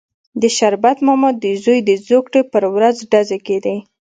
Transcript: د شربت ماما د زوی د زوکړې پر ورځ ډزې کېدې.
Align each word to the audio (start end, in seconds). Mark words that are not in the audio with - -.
د 0.41 0.43
شربت 0.57 0.97
ماما 1.07 1.29
د 1.43 1.45
زوی 1.63 1.79
د 1.89 1.91
زوکړې 2.07 2.41
پر 2.51 2.63
ورځ 2.75 2.95
ډزې 3.11 3.39
کېدې. 3.47 3.77